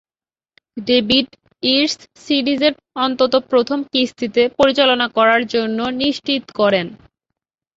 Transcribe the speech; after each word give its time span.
David 0.81 1.27
Yates 1.63 1.95
সিরিজের 2.23 2.73
অন্তত 2.97 3.33
প্রথম 3.51 3.79
কিস্তিতে 3.91 4.41
পরিচালনা 4.59 5.07
করার 5.17 5.41
জন্য 5.53 5.79
নিশ্চিত 6.01 6.43
করেন। 6.59 6.87